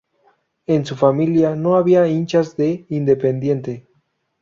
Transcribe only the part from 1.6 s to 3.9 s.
había hinchas de Independiente.